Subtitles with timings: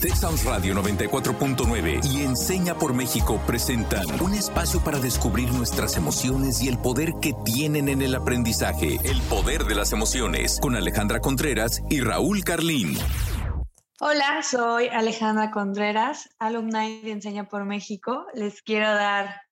[0.00, 6.68] Texas Radio 94.9 y Enseña por México presentan un espacio para descubrir nuestras emociones y
[6.68, 8.96] el poder que tienen en el aprendizaje.
[9.04, 12.96] El poder de las emociones con Alejandra Contreras y Raúl Carlín.
[14.00, 18.24] Hola, soy Alejandra Contreras, alumna de Enseña por México.
[18.32, 19.42] Les quiero dar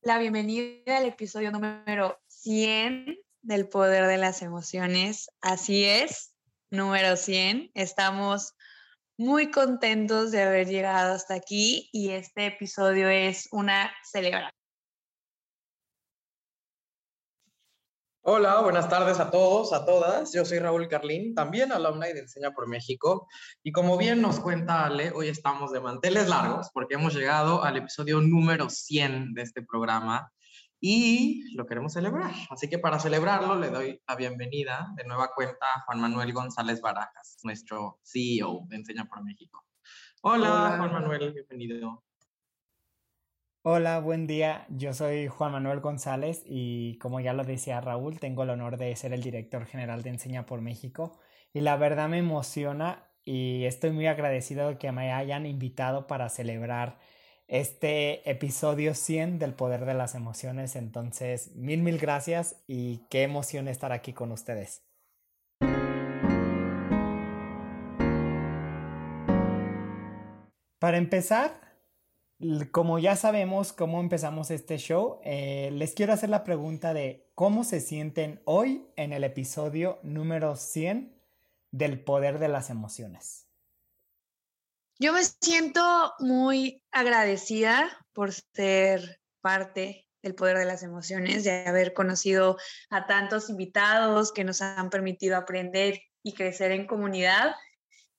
[0.00, 5.28] la bienvenida al episodio número 100 del poder de las emociones.
[5.40, 6.34] Así es,
[6.70, 7.72] número 100.
[7.74, 8.54] Estamos
[9.20, 14.50] muy contentos de haber llegado hasta aquí y este episodio es una celebración.
[18.22, 20.32] Hola, buenas tardes a todos, a todas.
[20.32, 23.28] Yo soy Raúl Carlín, también alumna de Enseña por México.
[23.62, 27.76] Y como bien nos cuenta Ale, hoy estamos de manteles largos porque hemos llegado al
[27.76, 30.32] episodio número 100 de este programa
[30.80, 32.32] y lo queremos celebrar.
[32.48, 36.80] Así que para celebrarlo le doy la bienvenida de nueva cuenta a Juan Manuel González
[36.80, 39.64] Barajas, nuestro CEO de Enseña por México.
[40.22, 42.02] Hola, Juan Manuel, bienvenido.
[43.62, 44.66] Hola, buen día.
[44.70, 48.96] Yo soy Juan Manuel González y como ya lo decía Raúl, tengo el honor de
[48.96, 51.18] ser el director general de Enseña por México
[51.52, 56.30] y la verdad me emociona y estoy muy agradecido de que me hayan invitado para
[56.30, 56.98] celebrar
[57.50, 60.76] este episodio 100 del poder de las emociones.
[60.76, 64.84] Entonces, mil, mil gracias y qué emoción estar aquí con ustedes.
[70.78, 71.60] Para empezar,
[72.70, 77.64] como ya sabemos cómo empezamos este show, eh, les quiero hacer la pregunta de cómo
[77.64, 81.20] se sienten hoy en el episodio número 100
[81.72, 83.49] del poder de las emociones.
[85.02, 91.94] Yo me siento muy agradecida por ser parte del poder de las emociones, de haber
[91.94, 92.58] conocido
[92.90, 97.54] a tantos invitados que nos han permitido aprender y crecer en comunidad.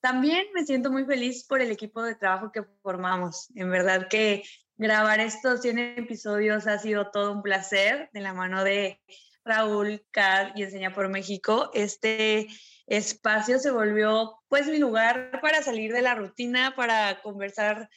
[0.00, 3.52] También me siento muy feliz por el equipo de trabajo que formamos.
[3.54, 4.42] En verdad que
[4.76, 9.00] grabar estos 100 episodios ha sido todo un placer de la mano de
[9.44, 11.70] Raúl, Car y Enseña por México.
[11.74, 12.48] Este
[12.86, 17.88] espacio se volvió pues mi lugar para salir de la rutina, para conversar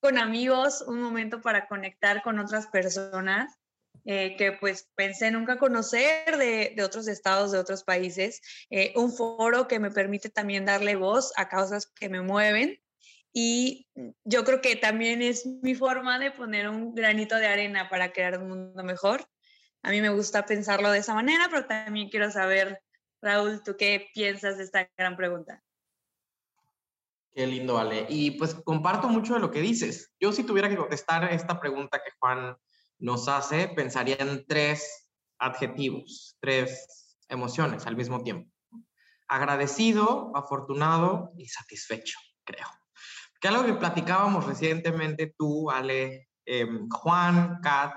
[0.00, 3.58] con amigos, un momento para conectar con otras personas
[4.06, 8.40] eh, que pues pensé nunca conocer de, otros estados, de otros países,
[8.70, 12.80] eh, un foro que me permite también darle voz a causas que me mueven
[13.32, 13.88] y
[14.24, 18.38] yo creo que también es mi forma de poner un granito de arena para crear
[18.38, 19.28] un mundo mejor.
[19.82, 22.82] A mí me gusta pensarlo de esa manera, pero también quiero saber
[23.22, 25.62] Raúl, ¿tú qué piensas de esta gran pregunta?
[27.32, 28.06] Qué lindo, Ale.
[28.08, 30.12] Y pues comparto mucho de lo que dices.
[30.18, 32.56] Yo si tuviera que contestar esta pregunta que Juan
[32.98, 38.50] nos hace, pensaría en tres adjetivos, tres emociones al mismo tiempo.
[39.28, 42.66] Agradecido, afortunado y satisfecho, creo.
[43.40, 47.94] Que algo que platicábamos recientemente tú, Ale, em, Juan, Kat,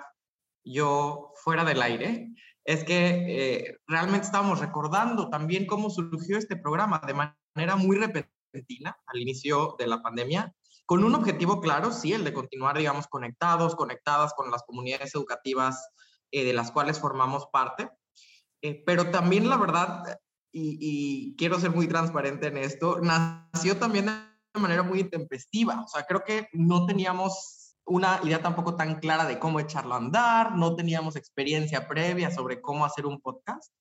[0.64, 2.30] yo, fuera del aire,
[2.66, 8.98] es que eh, realmente estábamos recordando también cómo surgió este programa de manera muy repentina
[9.06, 10.54] al inicio de la pandemia,
[10.86, 15.90] con un objetivo claro, sí, el de continuar, digamos, conectados, conectadas con las comunidades educativas
[16.32, 17.90] eh, de las cuales formamos parte,
[18.62, 20.20] eh, pero también la verdad,
[20.52, 25.88] y, y, quiero ser muy transparente en esto, nació también de manera muy intempestiva, o
[25.88, 30.56] sea, creo que no teníamos una idea tampoco tan clara de cómo echarlo a andar,
[30.56, 33.74] no teníamos experiencia previa sobre cómo hacer un podcast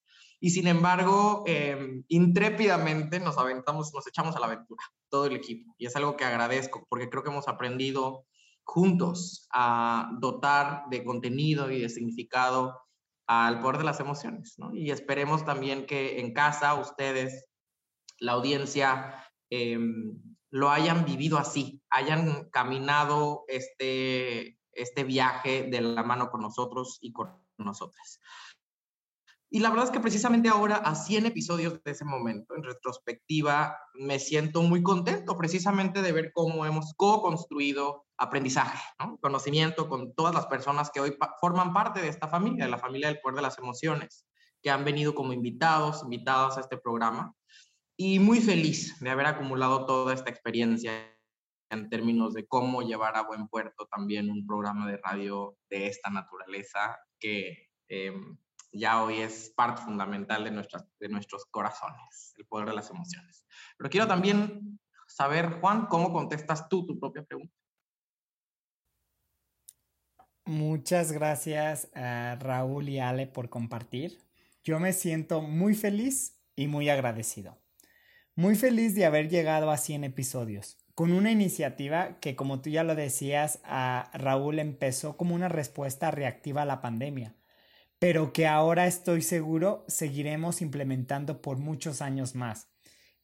[0.44, 5.72] y sin embargo, em, intrépidamente nos aventamos, nos echamos a la aventura, todo el equipo.
[5.78, 8.26] Y es algo que agradezco porque creo que hemos aprendido
[8.64, 12.76] juntos a dotar de contenido y de significado
[13.28, 14.54] al poder de las emociones.
[14.58, 14.74] ¿no?
[14.74, 17.46] Y esperemos también que en casa ustedes,
[18.18, 19.14] la audiencia,
[19.48, 19.78] eh,
[20.52, 27.12] lo hayan vivido así, hayan caminado este, este viaje de la mano con nosotros y
[27.12, 28.20] con nosotras.
[29.48, 33.78] Y la verdad es que precisamente ahora, a 100 episodios de ese momento, en retrospectiva,
[33.94, 38.78] me siento muy contento precisamente de ver cómo hemos co-construido aprendizaje,
[39.22, 43.08] conocimiento con todas las personas que hoy forman parte de esta familia, de la familia
[43.08, 44.26] del poder de las emociones,
[44.62, 47.34] que han venido como invitados, invitadas a este programa
[47.96, 50.92] y muy feliz de haber acumulado toda esta experiencia
[51.70, 56.10] en términos de cómo llevar a buen puerto también un programa de radio de esta
[56.10, 58.36] naturaleza que em,
[58.72, 63.46] ya hoy es parte fundamental de, nuestras, de nuestros corazones, el poder de las emociones.
[63.76, 67.54] Pero quiero también saber, Juan, cómo contestas tú tu propia pregunta.
[70.44, 74.18] Muchas gracias a Raúl y Ale por compartir.
[74.64, 77.61] Yo me siento muy feliz y muy agradecido
[78.34, 82.82] Muy feliz de haber llegado a 100 episodios, con una iniciativa que, como tú ya
[82.82, 87.36] lo decías, a Raúl empezó como una respuesta reactiva a la pandemia,
[87.98, 92.68] pero que ahora estoy seguro seguiremos implementando por muchos años más.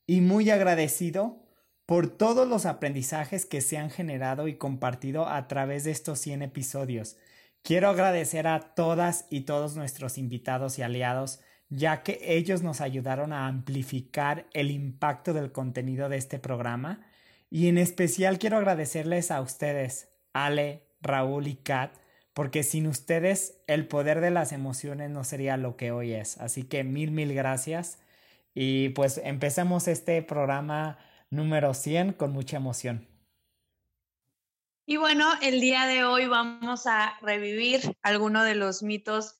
[0.06, 1.42] Y muy agradecido
[1.86, 6.42] por todos los aprendizajes que se han generado y compartido a través de estos 100
[6.42, 7.16] episodios.
[7.62, 11.40] Quiero agradecer a todas y todos nuestros invitados y aliados,
[11.70, 17.06] ya que ellos nos ayudaron a amplificar el impacto del contenido de este programa.
[17.50, 21.92] Y en especial quiero agradecerles a ustedes, Ale, Raúl y Kat,
[22.34, 26.38] porque sin ustedes el poder de las emociones no sería lo que hoy es.
[26.38, 27.98] Así que mil, mil gracias.
[28.54, 30.98] Y pues empecemos este programa
[31.30, 33.06] número 100 con mucha emoción.
[34.86, 39.37] Y bueno, el día de hoy vamos a revivir algunos de los mitos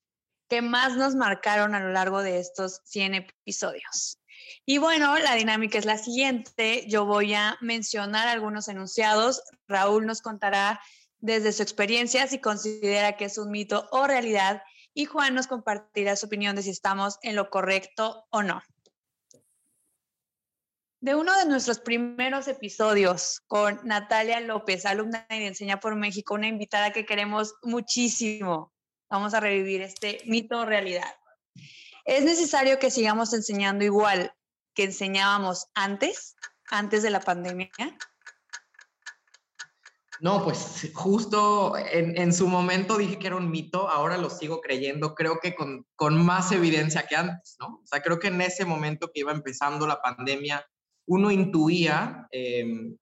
[0.49, 4.19] que más nos marcaron a lo largo de estos 100 episodios.
[4.65, 6.85] Y bueno, la dinámica es la siguiente.
[6.89, 9.43] Yo voy a mencionar algunos enunciados.
[9.67, 10.81] Raúl nos contará
[11.19, 14.63] desde su experiencia si considera que es un mito o realidad.
[14.95, 18.63] Y Juan nos compartirá su opinión de si estamos en lo correcto o no
[21.01, 26.49] de uno de nuestros primeros episodios con Natalia López, alumna de Enseña por México, una
[26.49, 28.73] invitada que queremos muchísimo.
[29.11, 31.15] Vamos a revivir este mito realidad.
[32.05, 34.33] ¿Es necesario que sigamos enseñando igual
[34.75, 36.37] que enseñábamos antes,
[36.71, 37.71] antes de la pandemia?
[40.21, 45.15] No, pues justo en, su momento dije que era un mito, ahora lo sigo creyendo,
[45.15, 47.81] creo que con, con más evidencia que antes, ¿no?
[47.83, 50.67] O sea, creo que en ese momento que iba empezando la pandemia,
[51.07, 52.97] uno intuía, em,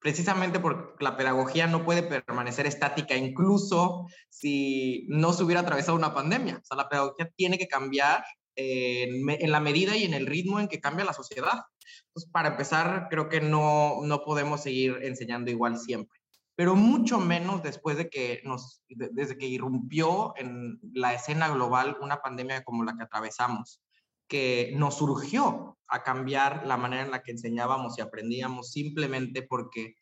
[0.00, 6.14] precisamente porque la pedagogía no puede permanecer estática, incluso si no se hubiera atravesado una
[6.14, 6.58] pandemia.
[6.58, 8.24] O sea, la pedagogía tiene que cambiar
[8.56, 11.64] en, en, la medida y en el ritmo en que cambia la sociedad.
[12.08, 16.18] Entonces, para empezar, creo que no, no podemos seguir enseñando igual siempre
[16.58, 22.20] pero mucho menos después de que nos, desde que irrumpió en la escena global una
[22.20, 23.80] pandemia como la que atravesamos
[24.28, 29.94] que nos surgió a cambiar la manera en la que enseñábamos y aprendíamos simplemente porque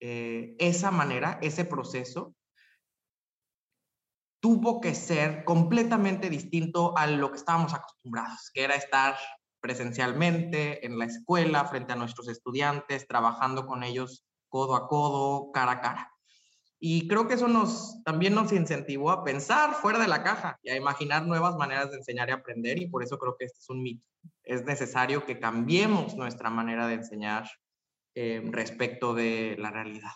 [0.00, 2.34] eh, esa manera, ese proceso,
[4.40, 9.16] tuvo que ser completamente distinto a lo que estábamos acostumbrados, que era estar
[9.60, 15.72] presencialmente en la escuela frente a nuestros estudiantes, trabajando con ellos codo a codo, cara
[15.72, 16.12] a cara.
[16.82, 20.70] Y creo que eso nos, también nos incentivó a pensar fuera de la caja y
[20.70, 23.68] a imaginar nuevas maneras de enseñar y aprender y por eso creo que este es
[23.68, 24.06] un mito.
[24.44, 27.44] Es necesario que cambiemos nuestra manera de enseñar
[28.14, 30.10] eh, respecto de la realidad.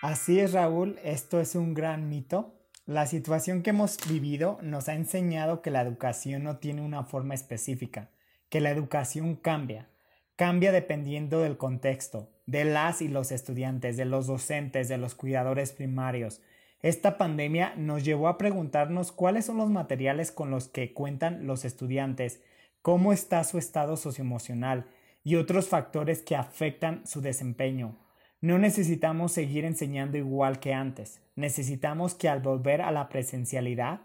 [0.00, 2.54] Así es, Raúl, esto es un gran mito.
[2.86, 7.34] La situación que hemos vivido nos ha enseñado que la educación no tiene una forma
[7.34, 8.10] específica,
[8.48, 9.88] que la educación cambia,
[10.36, 15.72] cambia dependiendo del contexto, de las y los estudiantes, de los docentes, de los cuidadores
[15.72, 16.40] primarios.
[16.82, 21.64] Esta pandemia nos llevó a preguntarnos cuáles son los materiales con los que cuentan los
[21.64, 22.42] estudiantes,
[22.82, 24.86] cómo está su estado socioemocional
[25.22, 27.96] y otros factores que afectan su desempeño.
[28.42, 31.22] No necesitamos seguir enseñando igual que antes.
[31.34, 34.00] Necesitamos que al volver a la presencialidad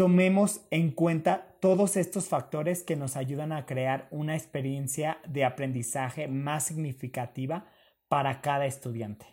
[0.00, 6.26] tomemos en cuenta todos estos factores que nos ayudan a crear una experiencia de aprendizaje
[6.26, 7.70] más significativa
[8.08, 9.26] para cada estudiante.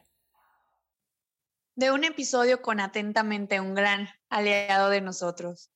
[1.78, 5.72] De un episodio con atentamente un gran aliado de nosotros.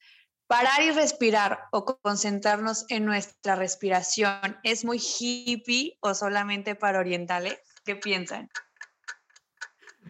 [0.47, 7.57] Parar y respirar o concentrarnos en nuestra respiración es muy hippie o solamente para orientales.
[7.85, 8.49] ¿Qué piensan?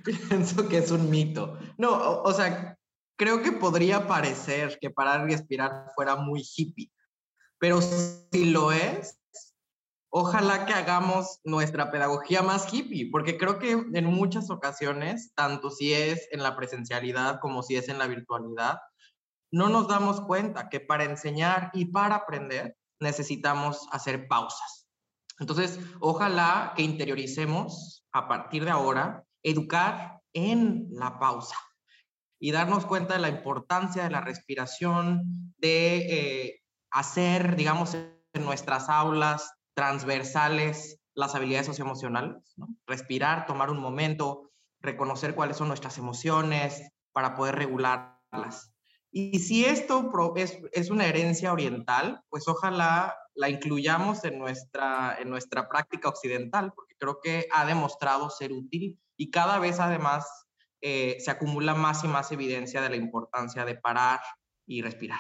[0.03, 1.60] Pienso que es un mito.
[1.77, 2.79] No, o, o sea,
[3.22, 6.92] creo que podría parecer que parar y respirar fuera muy hippie,
[7.60, 9.22] pero si lo es,
[10.10, 15.94] ojalá que hagamos nuestra pedagogía más hippie, porque creo que en muchas ocasiones, tanto si
[15.94, 18.80] es en la presencialidad como si es en la virtualidad,
[19.51, 24.88] no nos damos cuenta que para enseñar y para aprender necesitamos hacer pausas.
[25.38, 31.56] Entonces, ojalá que interioricemos a partir de ahora educar en la pausa
[32.43, 38.89] y darnos cuenta de la importancia de la respiración, de eh, hacer, digamos, en nuestras
[38.89, 42.67] aulas transversales las habilidades socioemocionales, ¿no?
[42.88, 46.81] respirar, tomar un momento, reconocer cuáles son nuestras emociones
[47.12, 48.74] para poder regularlas.
[49.12, 55.29] Y si esto es, es una herencia oriental, pues ojalá la incluyamos en nuestra, en
[55.29, 60.48] nuestra práctica occidental, porque creo que ha demostrado ser útil y cada vez además
[60.82, 64.20] eh, se acumula más y más evidencia de la importancia de parar
[64.66, 65.20] y respirar.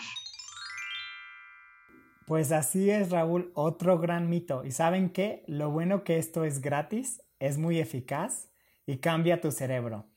[2.25, 4.63] Pues así es, Raúl, otro gran mito.
[4.63, 5.43] ¿Y saben qué?
[5.47, 8.49] Lo bueno que esto es gratis, es muy eficaz
[8.85, 10.07] y cambia tu cerebro.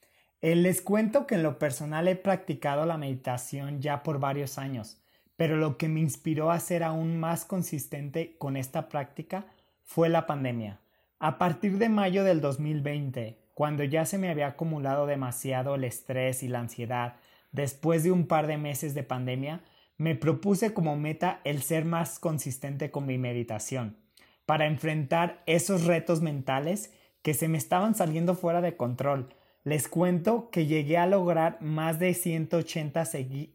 [0.41, 5.03] Eh, les cuento que en lo personal he practicado la meditación ya por varios años,
[5.37, 9.47] pero lo que me inspiró a ser aún más consistente con esta práctica
[9.83, 10.81] fue la pandemia.
[11.19, 16.43] A partir de mayo del 2020, cuando ya se me había acumulado demasiado el estrés
[16.43, 17.17] y la ansiedad
[17.53, 19.63] después de un par de meses de pandemia,
[19.97, 23.97] me propuse como meta el ser más consistente con mi meditación,
[24.45, 26.93] para enfrentar esos retos mentales
[27.23, 29.35] que se me estaban saliendo fuera de control.
[29.63, 33.05] Les cuento que llegué a lograr más de 180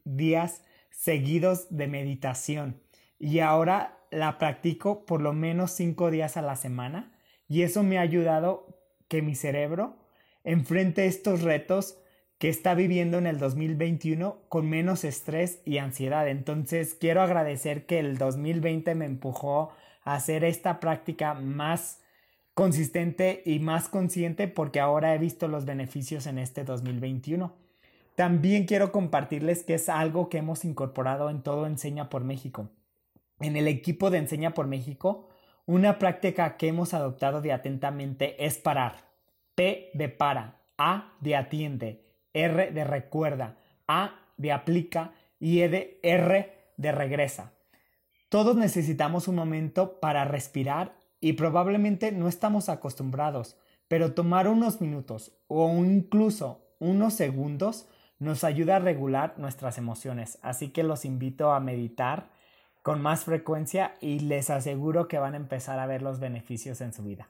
[0.05, 2.81] días seguidos de meditación
[3.19, 7.11] y ahora la practico por lo menos 5 días a la semana
[7.47, 8.78] y eso me ha ayudado
[9.09, 9.97] que mi cerebro
[10.45, 11.97] enfrente estos retos
[12.37, 16.27] que está viviendo en el 2021 con menos estrés y ansiedad.
[16.29, 19.73] Entonces quiero agradecer que el 2020 me empujó
[20.03, 21.99] a hacer esta práctica más
[22.53, 27.53] consistente y más consciente porque ahora he visto los beneficios en este 2021.
[28.15, 32.69] También quiero compartirles que es algo que hemos incorporado en todo Enseña por México.
[33.39, 35.28] En el equipo de Enseña por México,
[35.69, 39.05] una práctica que hemos adoptado de atentamente es parar.
[39.53, 43.55] P de para, A de atiende, R de recuerda,
[43.87, 47.53] A de aplica y E de R de regresa.
[48.29, 53.55] Todos necesitamos un momento para respirar y probablemente no estamos acostumbrados,
[53.87, 60.39] pero tomar unos minutos o incluso unos segundos nos ayuda a regular nuestras emociones.
[60.41, 62.31] Así que los invito a meditar
[62.81, 66.93] con más frecuencia y les aseguro que van a empezar a ver los beneficios en
[66.93, 67.29] su vida.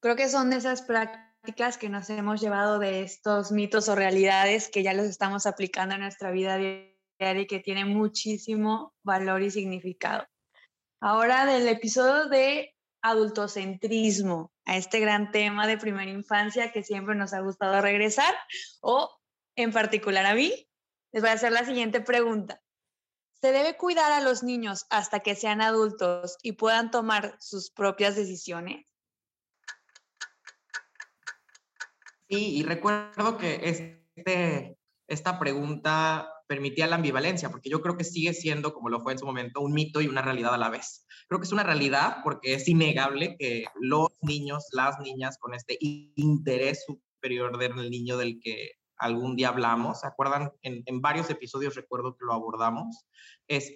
[0.00, 4.82] Creo que son esas prácticas que nos hemos llevado de estos mitos o realidades que
[4.82, 10.26] ya los estamos aplicando en nuestra vida diaria y que tienen muchísimo valor y significado.
[11.00, 17.32] Ahora del episodio de adultocentrismo, a este gran tema de primera infancia que siempre nos
[17.32, 18.34] ha gustado regresar,
[18.80, 19.10] o
[19.56, 20.68] en particular a mí,
[21.12, 22.60] les voy a hacer la siguiente pregunta.
[23.40, 28.16] ¿Se debe cuidar a los niños hasta que sean adultos y puedan tomar sus propias
[28.16, 28.84] decisiones?
[32.28, 34.76] Sí, y recuerdo que este,
[35.06, 39.18] esta pregunta permitía la ambivalencia, porque yo creo que sigue siendo, como lo fue en
[39.18, 41.06] su momento, un mito y una realidad a la vez.
[41.28, 45.78] Creo que es una realidad porque es innegable que los niños, las niñas, con este
[45.80, 50.52] interés superior del niño del que algún día hablamos, ¿se acuerdan?
[50.62, 53.06] En, varios episodios recuerdo que lo abordamos,
[53.46, 53.72] es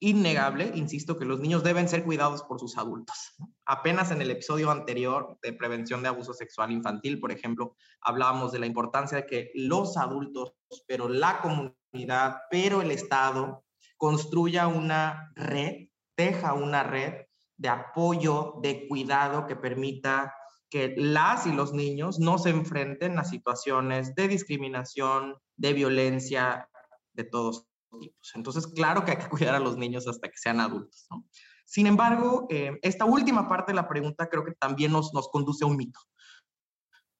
[0.00, 3.34] innegable, insisto, que los niños deben ser cuidados por sus adultos.
[3.64, 8.58] Apenas en el episodio anterior de prevención de abuso sexual infantil, por ejemplo, hablábamos de
[8.58, 10.54] la importancia de que los adultos,
[10.86, 13.64] pero la comunidad, pero el Estado,
[13.96, 17.26] construya una red, deja una red
[17.56, 20.34] de apoyo, de cuidado que permita
[20.74, 26.68] que las y los niños no se enfrenten a situaciones de discriminación, de violencia,
[27.12, 27.68] de todos
[28.34, 31.06] entonces, claro que hay que cuidar a los niños hasta que sean adultos.
[31.64, 35.64] Sin embargo, eh, esta última parte de la pregunta creo que también nos, nos conduce
[35.64, 36.00] a un mito.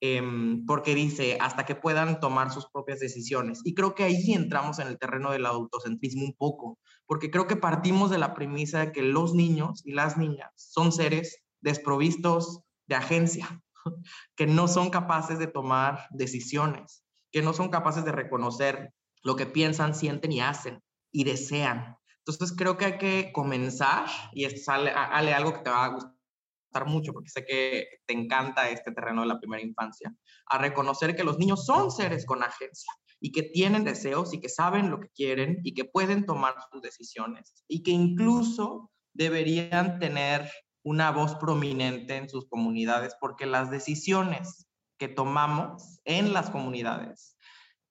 [0.01, 3.61] Em, porque dice, hasta que puedan tomar sus propias decisiones.
[3.65, 7.55] Y creo que ahí entramos en el terreno del autocentrismo un poco, porque creo que
[7.55, 12.95] partimos de la premisa de que los niños y las niñas son seres desprovistos de
[12.95, 13.63] agencia,
[14.37, 19.47] que no son capaces de tomar decisiones, que no son capaces de reconocer lo que
[19.47, 21.97] piensan, sienten y hacen y desean.
[22.19, 27.13] Entonces creo que hay que comenzar, y sale, algo que te va a gustar mucho,
[27.13, 30.15] porque sé que te encanta este terreno de la primera infancia,
[30.47, 34.49] a reconocer que los niños son seres con agencia y que tienen deseos y que
[34.49, 40.51] saben lo que quieren y que pueden tomar sus decisiones y que incluso deberían tener
[40.85, 47.35] una voz prominente en sus comunidades, porque las decisiones que tomamos en las comunidades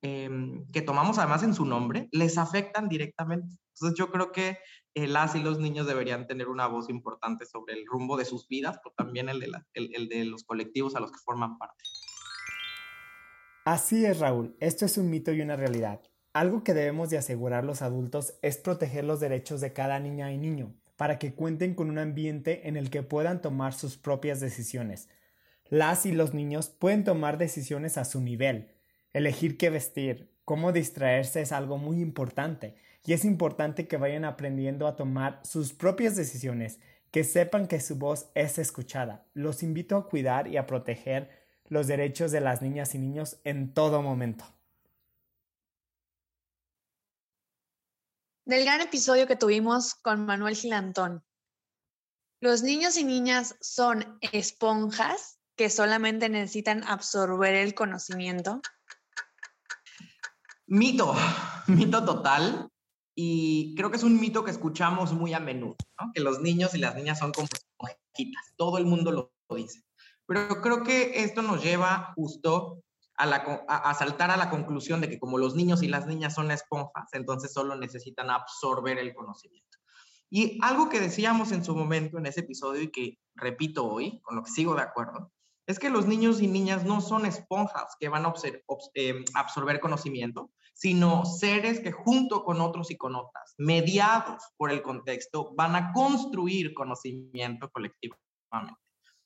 [0.06, 3.56] Em, que tomamos además en su nombre, les afectan directamente.
[3.74, 4.58] Entonces yo creo que
[4.96, 8.50] eh, las y los niños deberían tener una voz importante sobre el rumbo de sus
[8.50, 11.82] vidas, pero también el de, el de los colectivos a los que forman parte.
[13.64, 14.58] Así es, Raúl.
[14.60, 16.02] Esto es un mito y una realidad.
[16.34, 20.38] Algo que debemos de asegurar los adultos es proteger los derechos de cada niña y
[20.38, 25.10] niño, para que cuenten con un ambiente en el que puedan tomar sus propias decisiones.
[25.70, 28.70] Las y los niños pueden tomar decisiones a su nivel,
[29.14, 34.88] Elegir qué vestir, cómo distraerse es algo muy importante y es importante que vayan aprendiendo
[34.88, 36.80] a tomar sus propias decisiones,
[37.12, 39.28] que sepan que su voz es escuchada.
[39.36, 41.30] Los invito a cuidar y a proteger
[41.70, 44.46] los derechos de las niñas y niños en todo momento.
[48.46, 51.24] Del gran episodio que tuvimos con Manuel Gilantón.
[52.42, 58.62] Los niños y niñas son esponjas que solamente necesitan absorber el conocimiento.
[60.68, 61.16] Mito,
[61.68, 62.70] mito total.
[63.16, 65.76] Y creo que es un mito que escuchamos muy a menudo,
[66.14, 68.44] que los niños y las niñas son como esponjitas.
[68.58, 69.84] Todo el mundo lo dice.
[70.26, 72.84] Pero creo que esto nos lleva justo
[73.18, 77.10] a, saltar a la conclusión de que como los niños y las niñas son esponjas,
[77.14, 79.78] entonces solo necesitan absorber el conocimiento.
[80.30, 84.36] Y algo que decíamos en su momento en ese episodio y que repito hoy, con
[84.36, 85.32] lo que sigo de acuerdo,
[85.68, 88.34] es que los niños y niñas no son esponjas que van a
[88.96, 94.82] em, absorber conocimiento, sino seres que junto con otros y con otras, mediados por el
[94.82, 98.20] contexto, van a construir conocimiento colectivamente.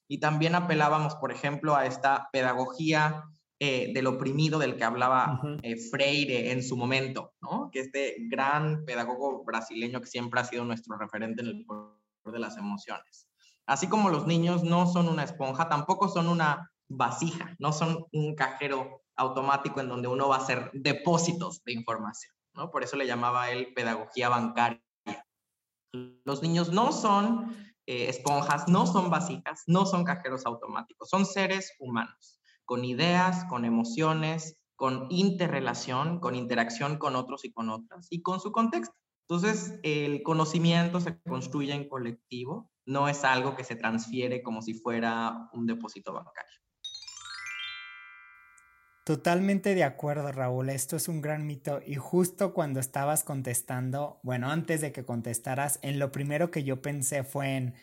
[0.10, 3.24] Y también apelábamos, por ejemplo, a esta pedagogía
[3.60, 7.72] eh, del oprimido del que hablaba eh, Freire en su momento, ¿no?
[7.72, 11.96] que este gran pedagogo brasileño que siempre ha sido nuestro referente en el poder
[12.26, 13.28] de las emociones.
[13.66, 18.36] Así como los niños no son una esponja, tampoco son una vasija, no son un
[18.36, 22.70] cajero automático en donde uno va a hacer depósitos de información, ¿no?
[22.70, 24.84] Por eso le llamaba él pedagogía bancaria.
[26.26, 27.56] Los niños no son
[27.88, 32.37] eh, esponjas, no son vasijas, no son cajeros automáticos, son seres humanos
[32.68, 38.42] con ideas, con emociones, con interrelación, con interacción con otros y con otras, y con
[38.42, 38.94] su contexto.
[39.30, 44.74] Entonces, el conocimiento se construye en colectivo, no es algo que se transfiere como si
[44.74, 46.60] fuera un depósito bancario.
[49.06, 50.70] Totalmente de acuerdo, Raúl.
[50.70, 51.80] Esto es un gran mito.
[51.86, 56.82] Y justo cuando estabas contestando, bueno, antes de que contestaras, en lo primero que yo
[56.82, 57.76] pensé fue en,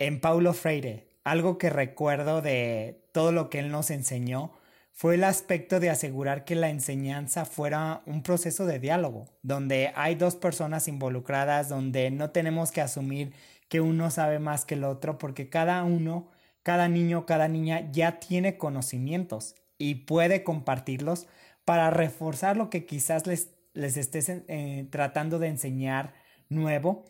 [0.00, 4.52] en Paulo Freire, algo que recuerdo de todo lo que él nos enseñó
[4.92, 10.14] fue el aspecto de asegurar que la enseñanza fuera un proceso de diálogo, donde hay
[10.14, 13.32] dos personas involucradas, donde no tenemos que asumir
[13.68, 16.30] que uno sabe más que el otro, porque cada uno,
[16.62, 21.26] cada niño, cada niña ya tiene conocimientos y puede compartirlos
[21.64, 26.14] para reforzar lo que quizás les, les estés eh, tratando de enseñar
[26.48, 27.04] nuevo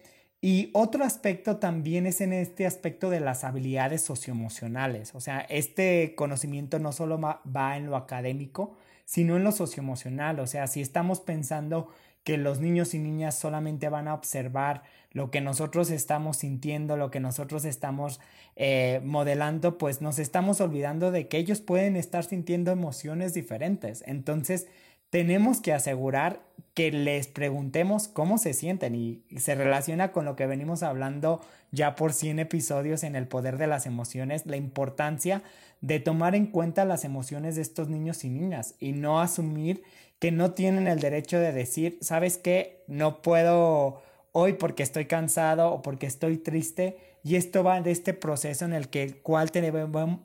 [0.47, 5.15] y otro aspecto también es en este aspecto de las habilidades socioemocionales.
[5.15, 8.77] O sea, este conocimiento no solo va en lo académico,
[9.07, 10.41] sino en lo socioemocional.
[10.41, 11.89] O sea, si estamos pensando
[12.25, 17.11] que los niños y niñas solamente van a observar lo que nosotros estamos sintiendo, lo
[17.11, 18.21] que nosotros estamos
[18.55, 24.05] eh, modelando, pues nos estamos olvidando de que ellos pueden estar sintiendo emociones diferentes.
[24.07, 24.67] Entonces,
[25.09, 26.43] tenemos que asegurar
[26.75, 31.95] que les preguntemos cómo se sienten y, se relaciona con lo que venimos hablando ya
[31.95, 35.43] por 100 episodios en el poder de las emociones, la importancia
[35.81, 39.83] de tomar en cuenta las emociones de estos niños y niñas y no asumir
[40.19, 42.83] que no tienen el derecho de decir, ¿sabes qué?
[42.89, 48.15] No puedo hoy porque estoy cansado o porque estoy triste y esto va de este
[48.15, 49.51] proceso en el que cual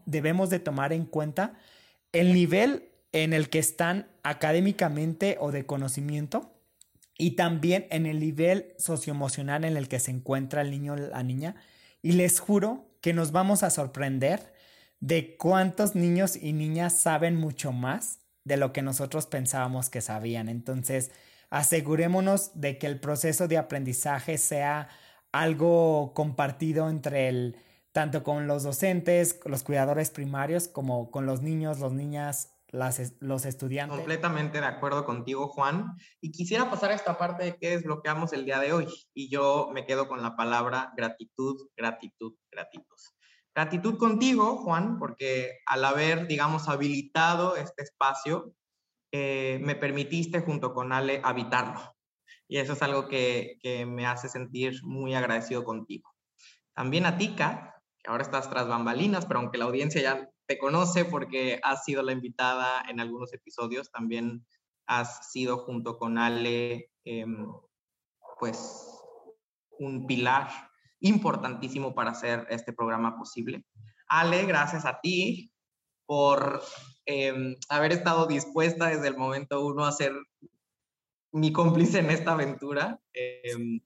[0.05, 1.53] debemos de tomar en cuenta
[2.11, 6.53] el nivel en el que están académicamente o de conocimiento
[7.17, 11.23] y también en el nivel socioemocional en el que se encuentra el niño o la
[11.23, 11.55] niña.
[12.01, 14.53] Y les juro que nos vamos a sorprender
[14.99, 20.49] de cuántos niños y niñas saben mucho más de lo que nosotros pensábamos que sabían.
[20.49, 21.11] Entonces,
[21.49, 24.89] asegurémonos de que el proceso de aprendizaje sea
[25.31, 27.57] algo compartido entre el
[27.91, 33.97] tanto con los docentes, los cuidadores primarios, como con los niños, las niñas, los estudiantes.
[33.97, 35.95] Completamente de acuerdo contigo, Juan.
[36.21, 38.87] Y quisiera pasar a esta parte de qué desbloqueamos el día de hoy.
[39.13, 42.95] Y yo me quedo con la palabra gratitud, gratitud, gratitud.
[43.55, 48.53] Gratitud contigo, Juan, porque al haber, digamos, habilitado este espacio,
[49.11, 51.95] eh, me permitiste junto con Ale habitarlo.
[52.47, 56.09] Y eso es algo que, que me hace sentir muy agradecido contigo.
[56.73, 60.57] También a ti, Kat, que ahora estás tras bambalinas, pero aunque la audiencia ya te
[60.57, 64.43] conoce porque has sido la invitada en algunos episodios, también
[64.87, 67.45] has sido junto con Ale, em,
[68.39, 68.99] pues,
[69.77, 70.49] un pilar
[71.01, 73.63] importantísimo para hacer este programa posible.
[74.07, 75.53] Ale, gracias a ti
[76.07, 76.63] por
[77.05, 80.13] em, haber estado dispuesta desde el momento uno a ser
[81.31, 82.99] mi cómplice en esta aventura.
[83.13, 83.81] Em,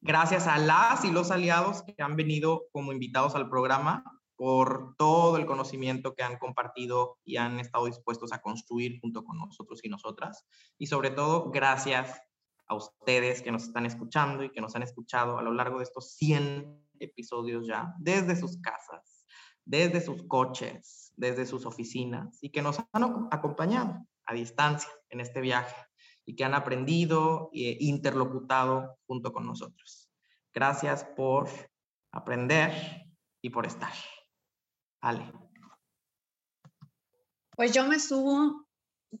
[0.00, 5.36] gracias a las y los aliados que han venido como invitados al programa por todo
[5.38, 9.88] el conocimiento que han compartido y han estado dispuestos a construir junto con nosotros y
[9.88, 10.46] nosotras.
[10.78, 12.20] Y sobre todo, gracias
[12.68, 15.84] a ustedes que nos están escuchando y que nos han escuchado a lo largo de
[15.84, 19.26] estos 100 episodios ya, desde sus casas,
[19.64, 25.40] desde sus coches, desde sus oficinas y que nos han acompañado a distancia en este
[25.40, 25.74] viaje.
[26.28, 30.10] y que han aprendido e interlocutado junto con nosotros.
[30.52, 31.48] Gracias por
[32.10, 32.72] aprender
[33.40, 33.92] y por estar.
[37.56, 38.66] Pues yo me sumo,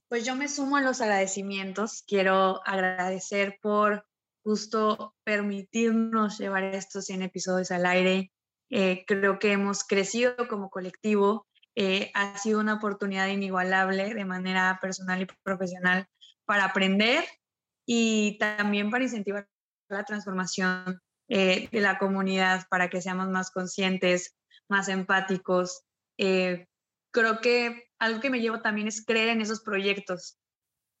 [0.08, 2.02] pues yo me sumo a los agradecimientos.
[2.06, 4.06] Quiero agradecer por
[4.44, 8.32] justo permitirnos llevar estos 100 episodios al aire.
[8.70, 11.46] Eh, creo que hemos crecido como colectivo.
[11.74, 16.06] Eh, ha sido una oportunidad inigualable de manera personal y profesional
[16.44, 17.24] para aprender
[17.86, 19.48] y también para incentivar
[19.88, 24.36] la transformación eh, de la comunidad para que seamos más conscientes,
[24.68, 25.84] más empáticos.
[26.18, 26.66] Eh,
[27.12, 30.38] creo que algo que me llevo también es creer en esos proyectos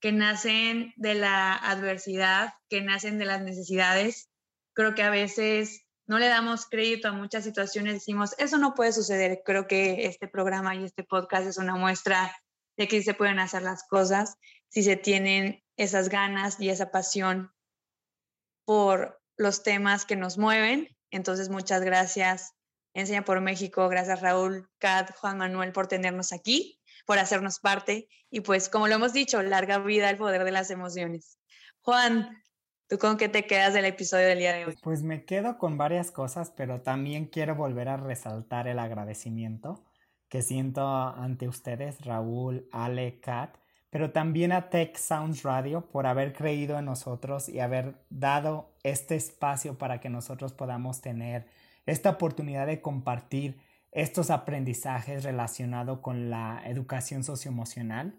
[0.00, 4.28] que nacen de la adversidad, que nacen de las necesidades.
[4.74, 8.92] Creo que a veces no le damos crédito a muchas situaciones, decimos, eso no puede
[8.92, 9.42] suceder.
[9.44, 12.32] Creo que este programa y este podcast es una muestra
[12.76, 14.36] de que se pueden hacer las cosas
[14.68, 17.52] si se tienen esas ganas y esa pasión
[18.64, 20.88] por los temas que nos mueven.
[21.10, 22.54] Entonces, muchas gracias,
[22.96, 28.40] Enseña por México, gracias Raúl, Kat, Juan Manuel por tenernos aquí, por hacernos parte y
[28.40, 31.38] pues, como lo hemos dicho, larga vida el poder de las emociones.
[31.82, 32.42] Juan,
[32.88, 34.74] ¿tú con qué te quedas del episodio del día de hoy?
[34.82, 39.84] Pues me quedo con varias cosas, pero también quiero volver a resaltar el agradecimiento
[40.30, 43.58] que siento ante ustedes, Raúl, Ale, Kat,
[43.90, 49.16] pero también a Tech Sounds Radio por haber creído en nosotros y haber dado este
[49.16, 51.46] espacio para que nosotros podamos tener
[51.86, 53.58] esta oportunidad de compartir
[53.92, 58.18] estos aprendizajes relacionados con la educación socioemocional.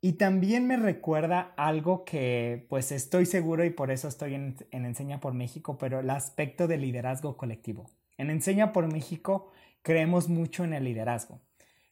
[0.00, 4.84] Y también me recuerda algo que pues estoy seguro y por eso estoy en, en
[4.84, 7.88] Enseña por México, pero el aspecto del liderazgo colectivo.
[8.18, 11.40] En Enseña por México creemos mucho en el liderazgo.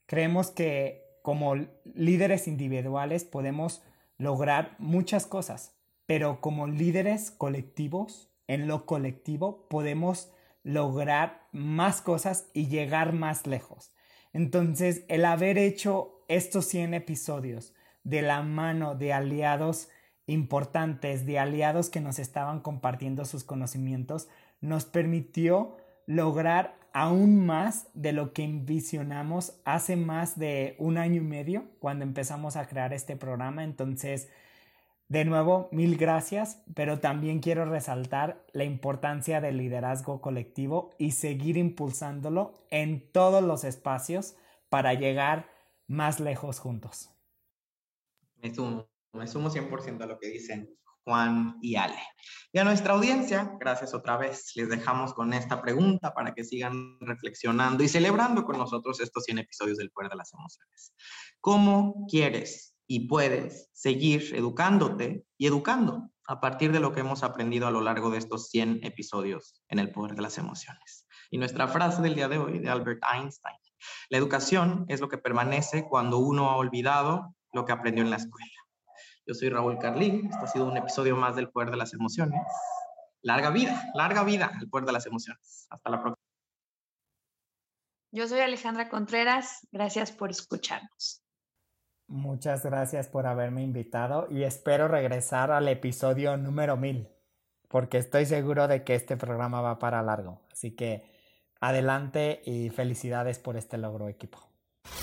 [0.06, 1.54] Creemos que como
[1.84, 3.82] líderes individuales podemos
[4.18, 12.68] lograr muchas cosas, pero como líderes colectivos, en lo colectivo podemos lograr más cosas y
[12.68, 13.92] llegar más lejos.
[14.32, 19.88] Entonces, el haber hecho estos 100 episodios de la mano de aliados
[20.26, 24.28] importantes, de aliados que nos estaban compartiendo sus conocimientos,
[24.60, 31.24] nos permitió lograr aún más de lo que envisionamos hace más de un año y
[31.24, 33.64] medio cuando empezamos a crear este programa.
[33.64, 34.28] Entonces,
[35.10, 41.56] de nuevo, mil gracias, pero también quiero resaltar la importancia del liderazgo colectivo y seguir
[41.56, 44.36] impulsándolo en todos los espacios
[44.68, 45.50] para llegar
[45.88, 47.10] más lejos juntos.
[48.36, 50.76] Me sumo, me sumo 100% a lo que dicen.
[51.02, 51.98] Juan y Ale.
[52.52, 57.00] Y a nuestra audiencia, gracias otra vez, les dejamos con esta pregunta para que sigan
[57.00, 60.94] reflexionando y celebrando con nosotros estos 100 episodios del Poder de las Emociones.
[61.40, 67.68] ¿Cómo quieres y puedes seguir educándote y educando a partir de lo que hemos aprendido
[67.68, 71.06] a lo largo de estos 100 episodios en el Poder de las Emociones?
[71.30, 73.54] Y nuestra frase del día de hoy de Albert Einstein,
[74.08, 78.16] la educación es lo que permanece cuando uno ha olvidado lo que aprendió en la
[78.16, 78.50] escuela.
[79.24, 80.26] Yo soy Raúl Carlín.
[80.28, 82.42] Esto ha sido un episodio más del Poder de las Emociones.
[83.22, 85.68] Larga vida, larga vida el Poder de las Emociones.
[85.70, 86.26] Hasta la próxima.
[88.10, 89.64] Yo soy Alejandra Contreras.
[89.70, 91.22] Gracias por escucharnos.
[92.10, 97.08] Muchas gracias por haberme invitado y espero regresar al episodio número 1000
[97.70, 100.40] porque estoy seguro de que este programa va para largo.
[100.52, 101.04] Así que
[101.60, 104.38] adelante y felicidades por este logro equipo.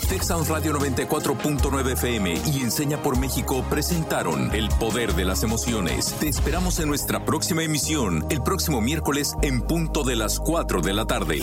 [0.09, 6.13] Texas Radio 94.9 FM y Enseña por México presentaron El Poder de las Emociones.
[6.19, 10.93] Te esperamos en nuestra próxima emisión, el próximo miércoles en punto de las 4 de
[10.93, 11.39] la tarde.